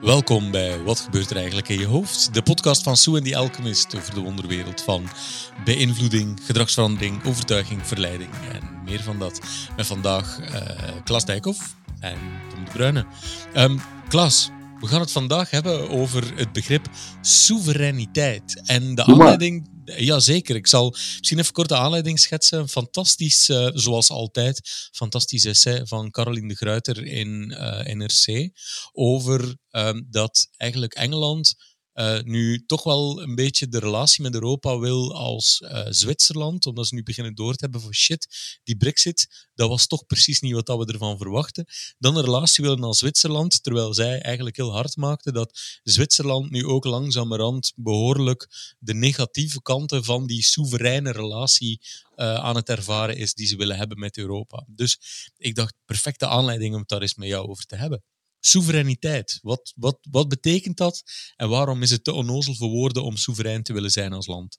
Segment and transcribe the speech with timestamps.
[0.00, 2.34] Welkom bij Wat gebeurt er eigenlijk in je hoofd?
[2.34, 5.08] De podcast van Sue en the Alchemist over de wonderwereld van
[5.64, 9.40] beïnvloeding, gedragsverandering, overtuiging, verleiding en meer van dat.
[9.76, 10.50] Met vandaag uh,
[11.04, 12.18] Klaas Dijkhoff en
[12.50, 13.06] Tom de Bruyne.
[13.56, 14.50] Um, Klaas,
[14.80, 16.88] we gaan het vandaag hebben over het begrip
[17.20, 18.62] soevereiniteit.
[18.64, 22.68] En de aanleiding Jazeker, ik zal misschien even kort de aanleiding schetsen.
[22.68, 28.50] Fantastisch, uh, zoals altijd, fantastisch essay van Caroline de Gruiter in uh, NRC
[28.92, 31.54] over um, dat eigenlijk Engeland
[31.98, 36.86] uh, nu toch wel een beetje de relatie met Europa wil als uh, Zwitserland, omdat
[36.86, 38.28] ze nu beginnen door te hebben voor shit,
[38.64, 41.64] die brexit, dat was toch precies niet wat we ervan verwachten.
[41.98, 46.66] Dan een relatie willen als Zwitserland, terwijl zij eigenlijk heel hard maakten dat Zwitserland nu
[46.66, 51.80] ook langzamerhand behoorlijk de negatieve kanten van die soevereine relatie
[52.16, 54.64] uh, aan het ervaren is die ze willen hebben met Europa.
[54.66, 54.98] Dus
[55.36, 58.02] ik dacht, perfecte aanleiding om het daar eens met jou over te hebben
[58.40, 59.38] soevereiniteit.
[59.42, 61.02] Wat, wat, wat betekent dat
[61.36, 64.58] en waarom is het te onnozel voor woorden om soeverein te willen zijn als land?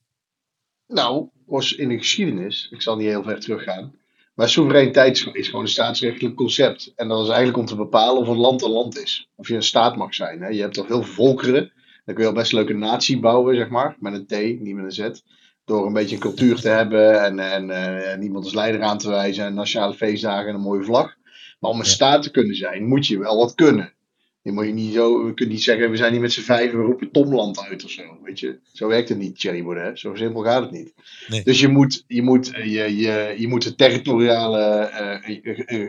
[0.88, 1.30] Nou,
[1.77, 3.99] in de geschiedenis, ik zal niet heel ver teruggaan,
[4.39, 6.94] maar soevereiniteit is gewoon een staatsrechtelijk concept.
[6.95, 9.30] En dat is eigenlijk om te bepalen of een land een land is.
[9.36, 10.41] Of je een staat mag zijn.
[10.41, 10.47] Hè.
[10.47, 11.71] Je hebt toch heel veel volkeren.
[12.05, 13.95] Dan kun je al best een leuke natie bouwen, zeg maar.
[13.99, 15.21] Met een T, niet met een Z.
[15.66, 17.69] Door een beetje een cultuur te hebben en, en,
[18.11, 19.45] en iemand als leider aan te wijzen.
[19.45, 21.16] En nationale feestdagen en een mooie vlag.
[21.59, 23.93] Maar om een staat te kunnen zijn, moet je wel wat kunnen.
[24.41, 26.71] Je moet je niet zo, we kunnen niet zeggen, we zijn niet met z'n vijf,
[26.71, 28.03] we roepen Tomland uit of zo.
[28.23, 29.99] Weet je, zo werkt het niet, Thierry Baudet.
[29.99, 30.93] Zo simpel gaat het niet.
[31.27, 31.43] Nee.
[31.43, 34.89] Dus je moet, je, moet, je, je, je moet een territoriale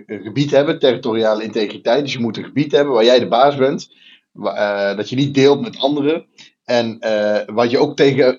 [0.09, 2.03] uh, gebied hebben, territoriale integriteit.
[2.03, 3.93] Dus je moet een gebied hebben waar jij de baas bent,
[4.35, 6.27] uh, dat je niet deelt met anderen.
[6.65, 8.37] En uh, wat je ook tegen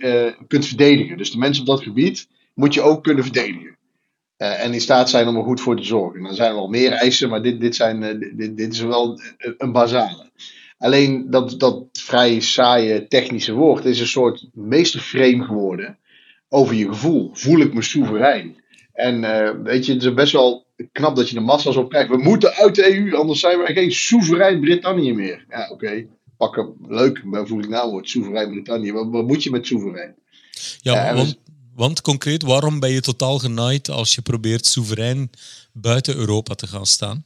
[0.47, 1.17] kunt verdedigen.
[1.17, 3.77] Dus de mensen op dat gebied moet je ook kunnen verdedigen.
[4.41, 6.23] Uh, en in staat zijn om er goed voor te zorgen.
[6.23, 9.19] Dan zijn er wel meer eisen, maar dit, dit, zijn, uh, dit, dit, is wel
[9.57, 10.29] een basale.
[10.77, 15.97] Alleen dat, dat vrij saaie technische woord is een soort meesterframe geworden
[16.49, 17.29] over je gevoel.
[17.33, 18.55] Voel ik me soeverein?
[18.93, 22.09] En uh, weet je, het is best wel knap dat je de massa's op krijgt.
[22.09, 25.45] We moeten uit de EU, anders zijn we geen soeverein Brittannië meer.
[25.49, 25.73] Ja, oké.
[25.73, 26.07] Okay.
[26.37, 28.91] Pakken, leuk, maar voel ik nou woord, soeverein Brittannië.
[28.91, 30.15] Wat, wat, moet je met soeverein?
[30.81, 31.39] Ja, want,
[31.81, 35.29] want concreet, waarom ben je totaal genaaid als je probeert soeverein
[35.73, 37.25] buiten Europa te gaan staan?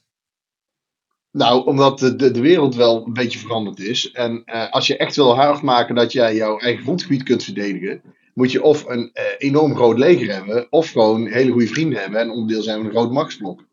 [1.31, 4.11] Nou, omdat de, de, wereld wel een beetje veranderd is.
[4.11, 8.01] En uh, als je echt wil hard maken dat jij jouw eigen grondgebied kunt verdedigen,
[8.33, 12.19] moet je of een uh, enorm groot leger hebben, of gewoon hele goede vrienden hebben
[12.19, 13.63] en onderdeel zijn van een groot machtsblok.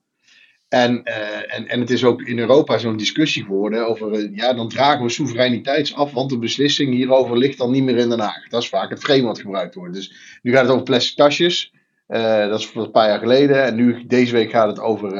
[0.72, 4.52] En, uh, en, en het is ook in Europa zo'n discussie geworden over, uh, ja,
[4.52, 8.20] dan dragen we soevereiniteit af, want de beslissing hierover ligt dan niet meer in Den
[8.20, 8.48] Haag.
[8.48, 9.94] Dat is vaak het frame wat gebruikt wordt.
[9.94, 11.72] Dus nu gaat het over plastic tasjes,
[12.08, 13.64] uh, dat is een paar jaar geleden.
[13.64, 15.10] En nu, deze week gaat het over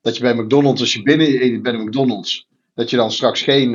[0.00, 3.72] dat je bij McDonald's, als je binnen bij McDonald's, dat je dan straks geen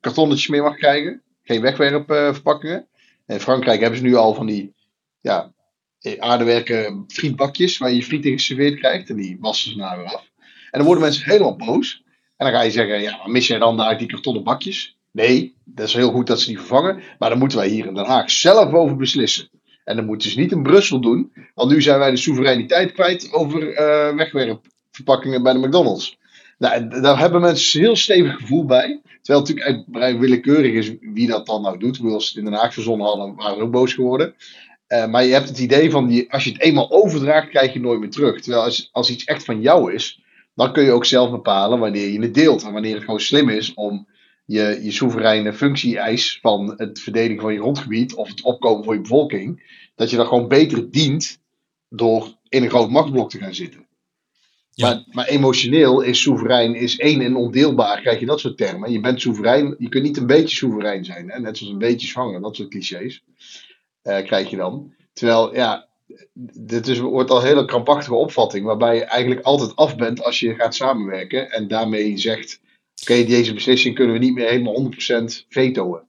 [0.00, 2.86] kartonnetjes meer mag krijgen, geen wegwerpverpakkingen.
[3.26, 4.74] in Frankrijk hebben ze nu al van die,
[5.20, 5.52] ja,
[6.18, 9.10] aardewerken frietbakjes waar je friet in geserveerd krijgt.
[9.10, 10.25] En die wassen ze nou weer af.
[10.76, 12.02] En dan worden mensen helemaal boos.
[12.36, 14.96] En dan ga je zeggen, ja, maar mis je dan daar die kartonnen bakjes?
[15.10, 17.02] Nee, dat is heel goed dat ze die vervangen.
[17.18, 19.48] Maar dan moeten wij hier in Den Haag zelf over beslissen.
[19.84, 21.32] En dan moeten ze niet in Brussel doen.
[21.54, 26.18] Want nu zijn wij de soevereiniteit kwijt over uh, wegwerpverpakkingen bij de McDonald's.
[26.58, 29.00] Nou, daar hebben mensen een heel stevig gevoel bij.
[29.22, 32.00] Terwijl het natuurlijk vrij willekeurig is wie dat dan nou doet.
[32.00, 34.34] Als ze het in Den Haag verzonnen hadden, waren ze ook boos geworden.
[34.88, 37.72] Uh, maar je hebt het idee van, die, als je het eenmaal overdraagt, krijg je
[37.72, 38.40] het nooit meer terug.
[38.40, 40.24] Terwijl als, als iets echt van jou is,
[40.56, 42.62] dan kun je ook zelf bepalen wanneer je het deelt.
[42.62, 44.08] En wanneer het gewoon slim is om
[44.44, 49.00] je, je soevereine functie-eis van het verdedigen van je grondgebied of het opkomen voor je
[49.00, 49.62] bevolking,
[49.94, 51.40] dat je dan gewoon beter dient
[51.88, 53.86] door in een groot machtsblok te gaan zitten.
[54.70, 54.88] Ja.
[54.88, 58.92] Maar, maar, emotioneel is soeverein is één en ondeelbaar, krijg je dat soort termen.
[58.92, 61.40] Je bent soeverein, je kunt niet een beetje soeverein zijn, hè?
[61.40, 63.22] net zoals een beetje zwanger, dat soort clichés
[64.02, 64.94] uh, krijg je dan.
[65.12, 65.88] Terwijl, ja,
[66.54, 70.40] dit is, wordt al een hele krampachtige opvatting, waarbij je eigenlijk altijd af bent als
[70.40, 72.60] je gaat samenwerken en daarmee zegt:
[73.02, 76.00] Oké, deze beslissing kunnen we niet meer helemaal 100% vetoen.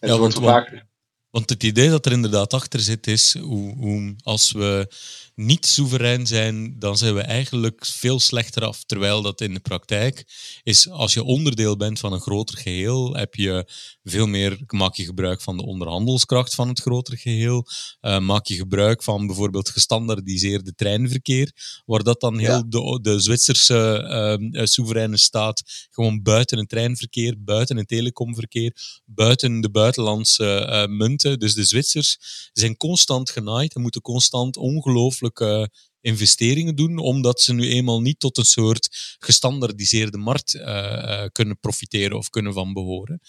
[0.00, 0.84] En ja, want, vaak...
[1.30, 4.94] want, het idee dat er inderdaad achter zit is, hoe, hoe als we
[5.34, 8.84] niet soeverein zijn, dan zijn we eigenlijk veel slechter af.
[8.84, 10.24] Terwijl dat in de praktijk
[10.62, 13.70] is, als je onderdeel bent van een groter geheel, heb je
[14.04, 17.66] veel meer, maak je gebruik van de onderhandelskracht van het grotere geheel,
[18.00, 21.52] uh, maak je gebruik van bijvoorbeeld gestandardiseerde treinverkeer,
[21.86, 27.76] waar dat dan heel de, de Zwitserse uh, soevereine staat gewoon buiten het treinverkeer, buiten
[27.76, 32.16] het telecomverkeer, buiten de buitenlandse uh, Dus de Zwitsers
[32.52, 35.68] zijn constant genaaid en moeten constant ongelooflijk
[36.00, 42.16] investeringen doen, omdat ze nu eenmaal niet tot een soort gestandardiseerde markt uh, kunnen profiteren
[42.16, 43.20] of kunnen van behoren.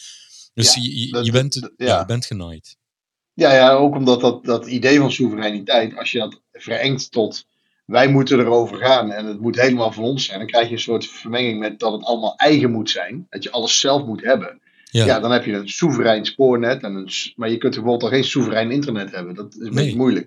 [0.54, 1.86] Dus ja, je, je, bent, ja.
[1.86, 2.00] ja.
[2.00, 2.78] je bent genaaid.
[3.34, 7.46] Ja, ja, ook omdat dat, dat idee van soevereiniteit, als je dat verengt tot
[7.86, 10.80] wij moeten erover gaan en het moet helemaal van ons zijn, dan krijg je een
[10.80, 14.62] soort vermenging met dat het allemaal eigen moet zijn, dat je alles zelf moet hebben.
[14.92, 18.24] Ja, dan heb je een soeverein spoornet, en een, maar je kunt bijvoorbeeld al geen
[18.24, 19.36] soeverein internet hebben.
[19.36, 20.26] Dat is een beetje moeilijk.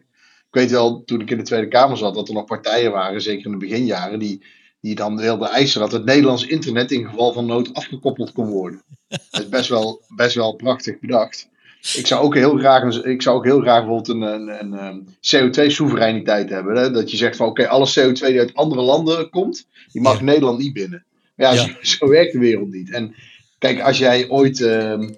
[0.55, 3.23] Ik weet wel, toen ik in de Tweede Kamer zat, dat er nog partijen waren,
[3.23, 4.45] zeker in de beginjaren, die,
[4.81, 8.83] die dan wilden eisen dat het Nederlands internet in geval van nood afgekoppeld kon worden.
[9.31, 11.49] Dat is best wel, best wel prachtig bedacht.
[11.93, 16.51] Ik zou ook heel graag, ik zou ook heel graag bijvoorbeeld een, een, een CO2-soevereiniteit
[16.51, 16.77] hebben.
[16.77, 16.91] Hè?
[16.91, 20.59] Dat je zegt van oké, alle CO2 die uit andere landen komt, die mag Nederland
[20.59, 21.05] niet binnen.
[21.37, 22.91] Maar ja, Zo, werkt de wereld niet.
[22.91, 23.15] En
[23.59, 25.09] kijk, als jij ooit ehm,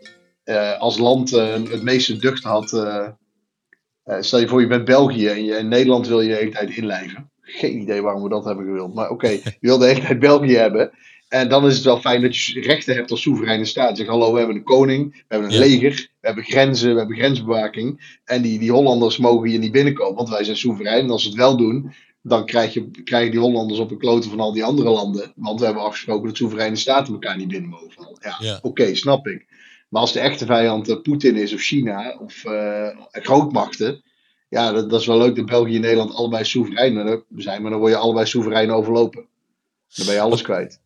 [0.47, 2.73] eh, als land uh, het meeste ducht had.
[2.73, 3.09] Uh,
[4.21, 6.77] stel je voor, je bent België en je in Nederland wil je de hele tijd
[6.77, 7.31] inlijven.
[7.41, 8.95] Geen idee waarom we dat hebben gewild.
[8.95, 9.29] Maar oké,
[9.61, 10.91] je wil de hele tijd België hebben.
[11.29, 13.97] En dan is het wel fijn dat je rechten hebt als soevereine staat.
[13.97, 17.17] Zeg, hallo, we hebben een koning, we hebben een leger, we hebben grenzen, we hebben
[17.17, 18.19] grensbewaking.
[18.25, 21.05] En die, die Hollanders mogen hier niet binnenkomen, want wij zijn soeverein.
[21.05, 21.93] En als ze het wel doen,
[22.29, 25.33] dan krijg je, krijgen die Hollanders op een kloten van al die andere landen.
[25.37, 28.19] Want we hebben afgesproken dat soevereine staten elkaar niet binnen mogen.
[28.39, 29.47] Ja, oké, snap ik.
[29.89, 34.03] Maar als de echte vijand uh, Poetin is of China of uh, grootmachten.
[34.49, 37.63] Ja, dat, dat, is wel leuk dat België en Nederland allebei soeverein zijn.
[37.63, 39.27] Maar dan word je allebei soeverein overlopen.
[39.95, 40.81] Dan ben je alles kwijt.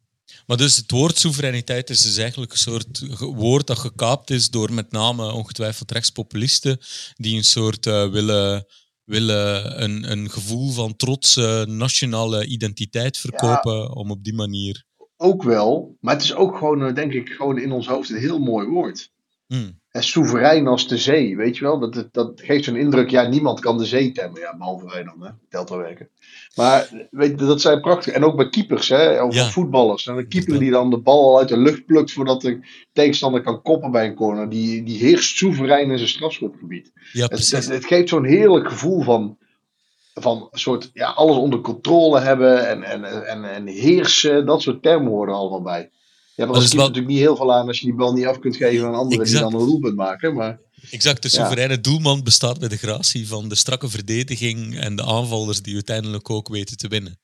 [0.46, 4.72] Maar dus het woord soevereiniteit is dus eigenlijk een soort woord dat gekaapt is door
[4.72, 6.78] met name ongetwijfeld rechtspopulisten
[7.16, 8.66] die een soort uh, willen,
[9.10, 14.84] willen een, een gevoel van trotse nationale identiteit verkopen om op die manier...
[15.16, 18.16] Ook wel, maar het is ook gewoon, eh, denk ik, gewoon in ons hoofd een
[18.16, 19.09] heel mooi woord.
[19.50, 19.78] Hmm.
[19.90, 21.78] En soeverein als de zee, weet je wel?
[21.78, 24.40] Dat, dat geeft zo'n indruk, ja, niemand kan de zee temmen.
[24.40, 25.30] Ja, behalve wij dan, hè?
[25.48, 26.08] Delta werken.
[26.54, 28.12] Maar weet dat zijn prachtig.
[28.12, 29.22] En ook bij keepers, hè?
[29.22, 30.06] Of voetballers.
[30.06, 32.60] En een keeper die dan de bal al uit de lucht plukt voordat de
[32.92, 34.48] tegenstander kan koppen bij een corner.
[34.48, 36.92] Die, die heerst soeverein in zijn strafschopgebied.
[37.12, 37.26] Ja.
[37.26, 39.38] Het, het, geeft zo'n heerlijk gevoel van,
[40.14, 44.46] van een soort, ja, alles onder controle hebben en, en, en, en heersen.
[44.46, 45.90] Dat soort termen horen allemaal bij.
[46.40, 48.38] Ja, maar dat is natuurlijk niet heel veel aan als je die bal niet af
[48.38, 50.34] kunt geven aan anderen die dan een doelpunt maken.
[50.34, 50.60] Maar,
[50.90, 55.62] exact, de soevereine doelman bestaat bij de gratie van de strakke verdediging en de aanvallers
[55.62, 57.18] die uiteindelijk ook weten te winnen.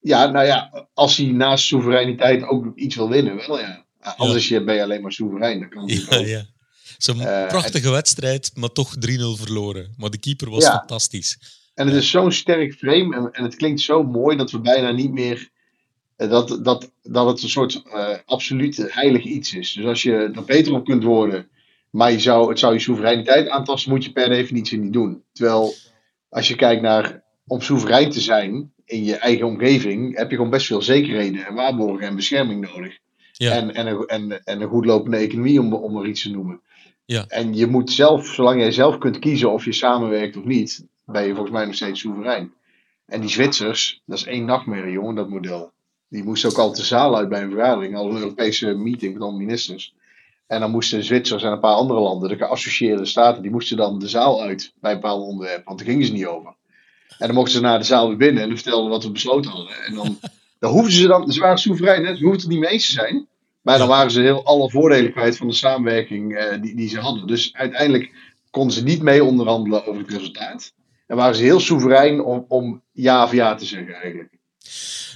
[0.00, 3.86] Ja, nou ja, als hij naast soevereiniteit ook iets wil winnen, wel ja.
[4.16, 5.60] Anders ben je alleen maar soeverein.
[5.60, 6.26] Dat kan ja, ook.
[6.26, 6.44] ja.
[6.98, 9.00] Zo'n uh, prachtige wedstrijd, maar toch 3-0
[9.34, 9.94] verloren.
[9.96, 11.38] Maar de keeper was fantastisch.
[11.74, 14.90] En het is zo'n sterk frame en, en het klinkt zo mooi dat we bijna
[14.90, 15.55] niet meer eh,
[16.16, 19.72] dat, dat, dat het een soort uh, absoluut heilig iets is.
[19.72, 21.48] Dus als je er beter op kunt worden,
[21.90, 25.22] maar je zou, het zou je soevereiniteit aantasten, moet je per definitie niet doen.
[25.32, 25.74] Terwijl
[26.28, 30.50] als je kijkt naar om soeverein te zijn in je eigen omgeving, heb je gewoon
[30.50, 32.98] best veel zekerheden en waarborgen en bescherming nodig.
[33.32, 33.52] Ja.
[33.52, 36.60] En, en, een, en, en een goed lopende economie, om, om er iets te noemen.
[37.04, 37.24] Ja.
[37.28, 41.22] En je moet zelf, zolang jij zelf kunt kiezen of je samenwerkt of niet, ben
[41.26, 42.52] je volgens mij nog steeds soeverein.
[43.06, 45.72] En die Zwitsers, dat is één nachtmerrie, jongen, dat model.
[46.08, 49.22] Die moest ook al de zaal uit bij een vergadering, al een Europese meeting met
[49.22, 49.94] alle ministers.
[50.46, 53.98] En dan moesten Zwitsers en een paar andere landen, de geassocieerde staten, die moesten dan
[53.98, 56.54] de zaal uit bij een bepaald onderwerp, want daar gingen ze niet over.
[57.18, 59.50] En dan mochten ze naar de zaal weer binnen en dan vertelden wat we besloten
[59.50, 59.84] hadden.
[59.84, 60.18] En dan,
[60.58, 62.16] dan hoefden ze dan, ze waren soeverein, hè?
[62.16, 63.26] ze hoefden het niet mee eens te zijn.
[63.62, 67.00] Maar dan waren ze heel alle voordelen kwijt van de samenwerking eh, die, die ze
[67.00, 67.26] hadden.
[67.26, 68.12] Dus uiteindelijk
[68.50, 70.72] konden ze niet mee onderhandelen over het resultaat.
[71.06, 74.38] En waren ze heel soeverein om, om ja of ja te zeggen eigenlijk.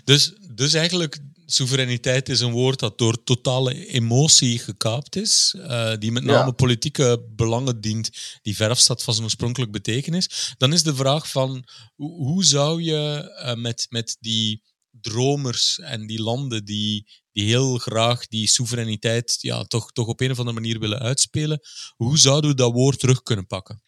[0.04, 6.12] Dus, dus eigenlijk, soevereiniteit is een woord dat door totale emotie gekaapt is, uh, die
[6.12, 8.10] met name politieke belangen dient,
[8.42, 10.54] die ver afstaat van zijn oorspronkelijke betekenis.
[10.58, 11.64] Dan is de vraag van,
[11.96, 18.26] hoe zou je uh, met, met die dromers en die landen die, die heel graag
[18.26, 21.60] die soevereiniteit ja, toch, toch op een of andere manier willen uitspelen,
[21.96, 23.82] hoe zouden we dat woord terug kunnen pakken?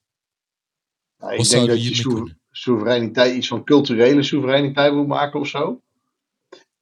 [1.31, 5.83] Ik denk dat je soevereiniteit iets van culturele soevereiniteit moet maken of zo.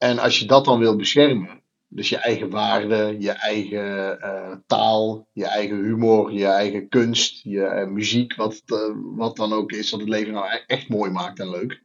[0.00, 5.28] En als je dat dan wil beschermen, dus je eigen waarde, je eigen uh, taal,
[5.32, 9.90] je eigen humor, je eigen kunst, je uh, muziek, wat, uh, wat dan ook is,
[9.90, 11.82] dat het leven nou e-, echt mooi maakt en leuk.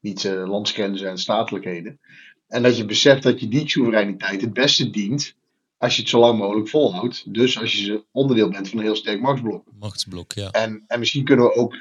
[0.00, 2.00] Niet landsgrenzen en statelijkheden.
[2.48, 5.34] En dat je beseft dat je die soevereiniteit het beste dient
[5.78, 7.34] als je het zo lang mogelijk volhoudt.
[7.34, 9.64] Dus als je onderdeel bent van een heel sterk machtsblok.
[9.78, 10.50] Machtsblok, ja.
[10.50, 11.76] En, en misschien kunnen we ook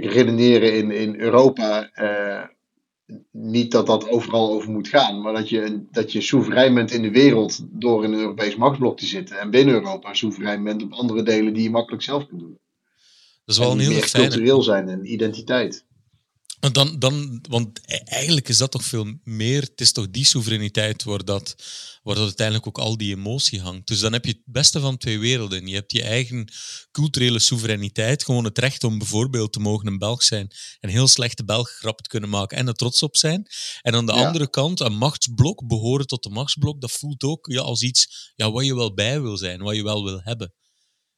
[0.00, 1.90] redeneren in, in Europa
[3.30, 7.02] niet dat dat overal over moet gaan, maar dat je, dat je soeverein bent in
[7.02, 9.38] de wereld door in een Europees machtsblok te zitten.
[9.38, 12.58] En binnen Europa soeverein bent op andere delen die je makkelijk zelf kunt doen.
[13.44, 14.28] Dat is wel en een heel meer fijne.
[14.28, 15.85] cultureel zijn en identiteit.
[16.60, 19.60] Want, dan, dan, want eigenlijk is dat toch veel meer.
[19.60, 21.54] Het is toch die soevereiniteit waar dat,
[22.02, 23.86] waar dat uiteindelijk ook al die emotie hangt.
[23.86, 25.66] Dus dan heb je het beste van twee werelden.
[25.66, 26.52] Je hebt je eigen
[26.90, 31.44] culturele soevereiniteit, gewoon het recht om bijvoorbeeld te mogen een Belg zijn, een heel slechte
[31.44, 33.46] Belg grap te kunnen maken en er trots op zijn.
[33.82, 34.26] En aan de Ja.
[34.26, 38.50] andere kant, een machtsblok, behoren tot de machtsblok, dat voelt ook ja, als iets ja,
[38.50, 40.54] wat je wel bij wil zijn, wat je wel wil hebben.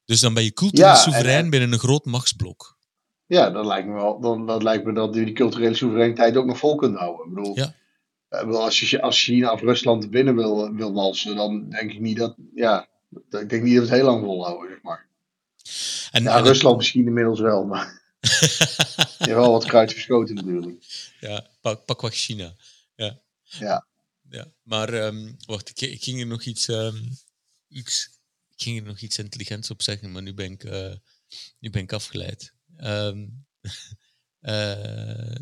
[0.04, 2.76] Dus dan ben je cultureel Ja, en- soeverein en- binnen een groot machtsblok.
[3.28, 4.20] Ja, dat lijkt me wel.
[4.20, 7.26] Dan, dat lijkt me dat die culturele soevereiniteit ook nog vol kunt houden.
[7.28, 7.74] Ik bedoel, Ja.
[8.28, 12.16] eh, als, je, als China of Rusland binnen wil, wil walsen, dan denk ik niet
[12.16, 12.36] dat.
[12.54, 15.06] Ja, dat- ik denk niet dat we het heel lang volhouden, zeg maar.
[16.10, 18.02] En, Ja, en- Rusland misschien inmiddels wel, maar.
[19.18, 20.84] Je hebt wel wat kruid verschoten natuurlijk.
[21.20, 22.54] Ja, pak, pak wat China.
[22.94, 23.18] Ja.
[23.42, 23.86] Ja.
[24.30, 24.46] ja.
[24.62, 26.96] Maar ehm, wacht, ik, ik ging er nog iets, ehm,
[27.68, 28.10] iets.
[28.56, 30.92] Ik ging er nog iets intelligents op zeggen, maar nu ben ik, eh,
[31.58, 32.52] nu ben ik afgeleid.
[32.78, 33.26] Ehm
[34.40, 35.34] eh,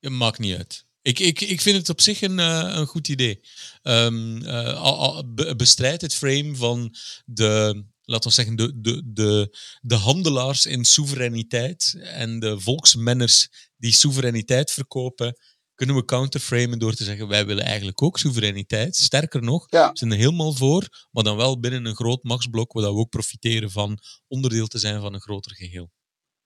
[0.00, 0.84] het maakt niet uit.
[1.02, 3.40] Ik, ik, ik vind het op zich een, eh, een goed idee.
[3.82, 9.02] Ehm eh, al, al- be- bestrijd het frame van de, laten we zeggen, de, de,
[9.12, 15.36] de, de handelaars in soevereiniteit en de volksmenners die soevereiniteit verkopen,
[15.74, 18.96] kunnen we counterframen door te zeggen, wij willen eigenlijk ook soevereiniteit.
[18.96, 19.90] Sterker nog, Ja.
[19.90, 23.10] we zijn er helemaal voor, maar dan wel binnen een groot machtsblok, waar we ook
[23.10, 23.98] profiteren van
[24.28, 25.90] onderdeel te zijn van een groter geheel.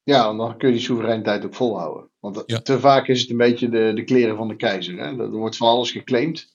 [0.09, 2.09] Ja, dan kun je die soevereiniteit ook volhouden.
[2.21, 2.59] Want Ja.
[2.61, 4.99] te vaak is het een beetje de, de kleren van de keizer.
[4.99, 5.19] Hè?
[5.23, 6.55] Er wordt van alles geclaimd.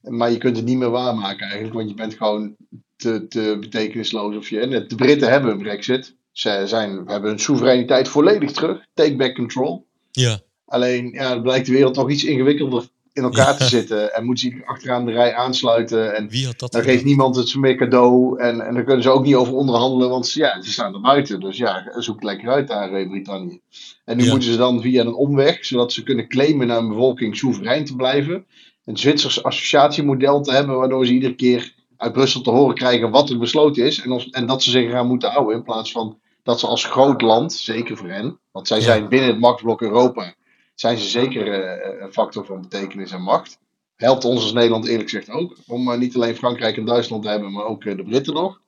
[0.00, 1.74] Maar je kunt het niet meer waarmaken eigenlijk.
[1.74, 2.56] Want je bent gewoon
[2.96, 4.36] te, te betekenisloos.
[4.36, 6.16] Of je, en de Britten hebben een brexit.
[6.32, 8.86] Ze zijn, hebben hun soevereiniteit volledig terug.
[8.94, 9.86] Take back control.
[10.10, 14.14] Ja, Alleen ja, blijkt de wereld toch iets ingewikkelder in elkaar te zitten.
[14.14, 16.16] En moeten ze achteraan de rij aansluiten.
[16.16, 18.38] En wie had dat dan geeft niemand het meer cadeau.
[18.40, 21.00] En, en daar kunnen ze ook niet over onderhandelen, want ze- ja, ze staan er
[21.00, 21.40] buiten.
[21.40, 23.60] Dus ja, zoek het lekker uit daar, eh, Brittannië.
[24.04, 24.30] En nu Ja.
[24.30, 27.96] moeten ze dan via een omweg, zodat ze kunnen claimen naar een bevolking soeverein te
[27.96, 28.46] blijven.
[28.84, 33.30] Een Zwitsers associatiemodel te hebben, waardoor ze iedere keer uit Brussel te horen krijgen wat
[33.30, 34.00] er besloten is.
[34.02, 35.56] En, en dat ze zich eraan moeten houden.
[35.56, 39.28] In plaats van dat ze als groot land, zeker voor hen, want zij zijn binnen
[39.28, 40.34] het machtsblok Europa,
[40.82, 43.58] zijn ze zeker eh, een factor van betekenis en macht
[43.96, 45.56] helpt ons als Nederland eerlijk gezegd ook.
[45.66, 48.60] Om eh, niet alleen Frankrijk en Duitsland te hebben, maar ook eh, de Britten nog.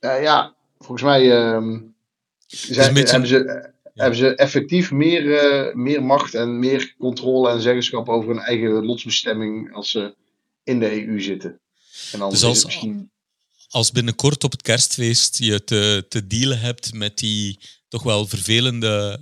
[0.00, 1.78] Ja, volgens mij ehm,
[2.46, 5.22] zijn, een beetje- hebben, ze, hebben ze effectief meer,
[5.76, 10.14] meer macht en meer controle en zeggenschap over hun eigen lotsbestemming als ze
[10.64, 11.60] in de EU zitten.
[12.12, 13.10] En dan Dus als- misschien...
[13.68, 19.18] als binnenkort op het kerstfeest je te, te dealen hebt met die toch wel vervelende,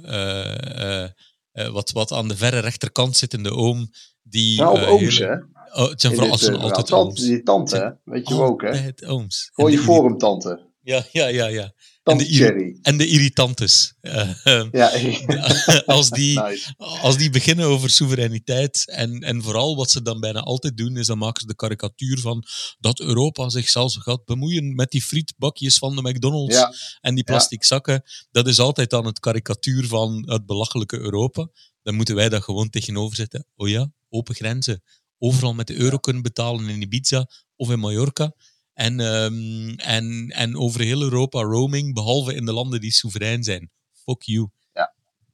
[1.53, 3.91] wat, wat aan de verre rechterkant zittende oom,
[4.23, 4.61] die...
[4.61, 5.35] Nou, eh, ooms, hè?
[5.73, 7.15] Oh, het zijn vooral zijn eh, altijd ooms.
[7.15, 7.99] Tante- Die tante?
[8.05, 8.91] Weet je ook, hè?
[9.07, 9.51] Ooms.
[9.53, 10.71] Gewoon En je de forumtante.
[10.81, 11.73] Ja, ja, ja, ja.
[12.03, 12.79] En de, Cherry.
[12.83, 13.95] en de irritantes.
[14.73, 14.91] Ja,
[15.87, 16.75] als die, nice.
[16.77, 21.07] als die beginnen over soevereiniteit en, en vooral wat ze dan bijna altijd doen, is
[21.07, 22.45] dan maken ze de karikatuur van
[22.79, 27.25] dat Europa zich zelfs gaat bemoeien met die frietbakjes van de McDonald's Ja, en die
[27.25, 28.03] plastic zakken.
[28.31, 31.49] Dat is altijd dan het karikatuur van het belachelijke Europa.
[31.83, 33.47] Dan moeten wij dat gewoon tegenover zetten.
[33.57, 34.83] Oh ja, open grenzen.
[35.19, 38.35] Overal met de euro kunnen betalen in Ibiza of in Mallorca.
[38.75, 43.71] En, ehm, en, en over heel Europa roaming, behalve in de landen die soeverein zijn.
[43.93, 44.49] Fuck you.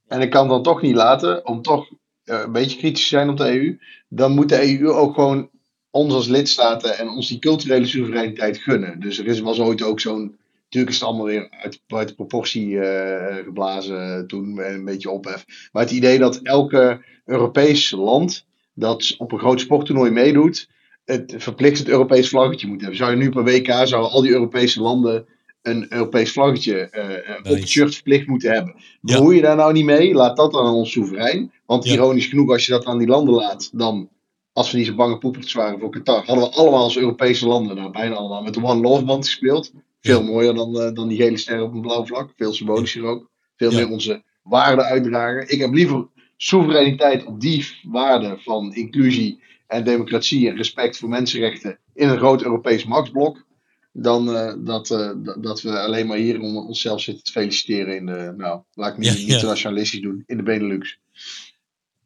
[0.09, 1.89] En ik kan dan toch niet laten, om toch
[2.23, 3.79] eh, een beetje kritisch te zijn op de EU.
[4.07, 5.49] Dan moet de EU ook gewoon
[5.91, 8.99] ons als lidstaten en ons die culturele soevereiniteit gunnen.
[8.99, 10.37] Dus er is, was ooit ook zo'n.
[10.63, 15.45] Natuurlijk is het allemaal weer uit, buiten proportie eh, geblazen toen, een beetje ophef.
[15.71, 20.69] Maar het idee dat elke Europees land dat op een groot sporttoernooi meedoet,
[21.11, 22.97] het verplicht het Europees vlaggetje moet hebben.
[22.97, 25.25] Zou je nu per WK, zouden al die Europese landen
[25.61, 28.73] een Europees vlaggetje eh, op het shirt verplicht moeten hebben.
[29.01, 29.15] Ja.
[29.15, 30.13] Bemoei je daar nou niet mee?
[30.13, 31.51] Laat dat dan aan ons soeverein.
[31.65, 31.93] Want Ja.
[31.93, 34.09] ironisch genoeg, als je dat aan die landen laat, dan,
[34.53, 37.75] als we niet zo bange poepertjes waren voor Qatar, hadden we allemaal als Europese landen,
[37.75, 39.71] nou bijna allemaal, met de One Love band gespeeld.
[40.01, 40.25] Veel Ja.
[40.25, 42.33] mooier dan, eh, dan die gele ster op een blauw vlak.
[42.35, 43.29] Veel symbolischer ook.
[43.57, 45.49] Veel meer onze waarden uitdragen.
[45.49, 51.79] Ik heb liever soevereiniteit op die waarden van inclusie en democratie en respect voor mensenrechten
[51.93, 53.47] in een groot Europees machtsblok.
[53.91, 57.95] Dan eh, dat, eh, dat- dat we alleen maar hier om onszelf zitten te feliciteren
[57.95, 59.99] in de, nou, laat ik niet, Ja, niet ja.
[60.01, 60.99] doen, in de Benelux.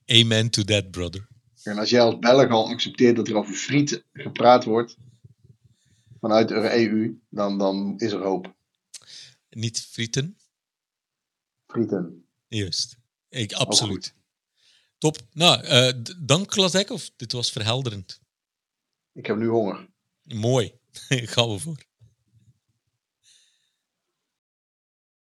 [0.05, 1.27] Amen to that, brother.
[1.63, 4.97] En als jij als Belg al accepteert dat er over friet gepraat wordt
[6.19, 8.53] vanuit de EU, dan, dan is er hoop.
[9.49, 10.37] Niet frieten?
[11.67, 12.25] Frieten.
[12.47, 12.97] Juist.
[13.29, 14.13] Ik, absoluut.
[15.03, 15.17] Top.
[15.33, 17.07] Nou, eh, dank Klatekov.
[17.15, 18.21] Dit was verhelderend.
[19.13, 19.89] Ik heb nu honger.
[20.23, 20.73] Mooi.
[21.33, 21.83] Gaan we voor.